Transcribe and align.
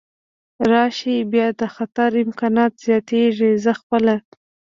راشي، 0.71 1.17
بیا 1.31 1.47
د 1.59 1.61
خطر 1.75 2.09
امکانات 2.25 2.71
زیاتېږي، 2.85 3.51
زه 3.63 3.71
خپله. 3.79 4.15